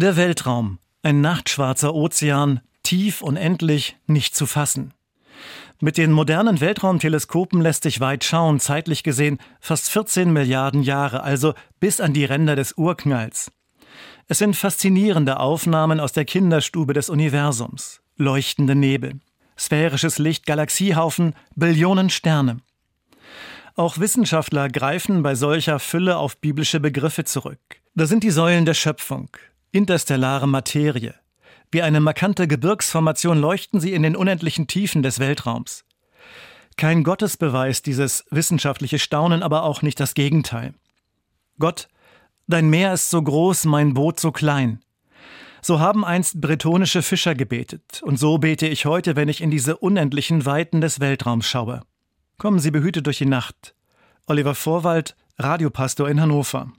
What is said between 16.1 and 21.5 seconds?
der Kinderstube des Universums. Leuchtende Nebel, sphärisches Licht, Galaxiehaufen,